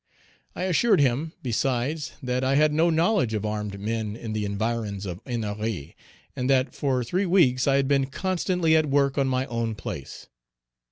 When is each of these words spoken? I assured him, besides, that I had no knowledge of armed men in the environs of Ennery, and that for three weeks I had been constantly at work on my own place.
I 0.55 0.63
assured 0.63 0.99
him, 0.99 1.33
besides, 1.43 2.13
that 2.23 2.43
I 2.43 2.55
had 2.55 2.73
no 2.73 2.89
knowledge 2.89 3.35
of 3.35 3.45
armed 3.45 3.79
men 3.79 4.15
in 4.15 4.33
the 4.33 4.45
environs 4.45 5.05
of 5.05 5.23
Ennery, 5.25 5.93
and 6.35 6.49
that 6.49 6.73
for 6.73 7.03
three 7.03 7.27
weeks 7.27 7.67
I 7.67 7.75
had 7.75 7.87
been 7.87 8.07
constantly 8.07 8.75
at 8.75 8.87
work 8.87 9.19
on 9.19 9.27
my 9.27 9.45
own 9.45 9.75
place. 9.75 10.25